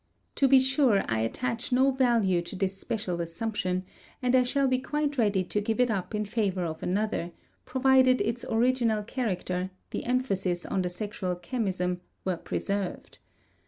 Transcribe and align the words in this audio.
To 0.33 0.47
be 0.47 0.59
sure, 0.59 1.03
I 1.07 1.19
attach 1.19 1.71
no 1.71 1.91
value 1.91 2.41
to 2.41 2.55
this 2.55 2.75
special 2.75 3.21
assumption 3.21 3.85
and 4.19 4.35
I 4.35 4.41
shall 4.41 4.67
be 4.67 4.79
quite 4.79 5.19
ready 5.19 5.43
to 5.43 5.61
give 5.61 5.79
it 5.79 5.91
up 5.91 6.15
in 6.15 6.25
favor 6.25 6.65
of 6.65 6.81
another, 6.81 7.33
provided 7.65 8.19
its 8.19 8.43
original 8.49 9.03
character, 9.03 9.69
the 9.91 10.05
emphasis 10.05 10.65
on 10.65 10.81
the 10.81 10.89
sexual 10.89 11.35
chemism, 11.35 12.01
were 12.25 12.37
preserved. 12.37 13.19